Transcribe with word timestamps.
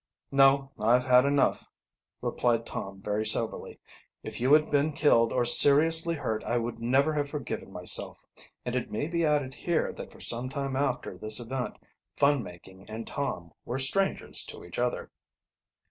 "No, 0.31 0.71
I've 0.79 1.03
had 1.03 1.25
enough," 1.25 1.67
replied 2.21 2.65
Tom 2.65 3.03
very 3.03 3.23
soberly. 3.23 3.79
"If 4.23 4.41
you 4.41 4.51
had 4.53 4.71
been 4.71 4.93
killed 4.93 5.31
or 5.31 5.45
seriously 5.45 6.15
hurt 6.15 6.43
I 6.43 6.57
would 6.57 6.79
never 6.79 7.13
have 7.13 7.29
forgiven 7.29 7.71
myself." 7.71 8.25
And 8.65 8.75
it 8.75 8.89
may 8.89 9.05
be 9.07 9.23
added 9.23 9.53
here 9.53 9.93
that 9.93 10.11
for 10.11 10.19
some 10.19 10.49
time 10.49 10.75
after 10.75 11.19
this 11.19 11.39
event 11.39 11.75
fun 12.17 12.41
making 12.41 12.89
and 12.89 13.05
Tom 13.05 13.53
were 13.63 13.77
strangers 13.77 14.43
to 14.45 14.65
each 14.65 14.79
other. 14.79 15.11